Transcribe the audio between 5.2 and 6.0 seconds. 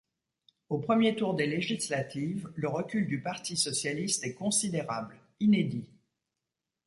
inédit.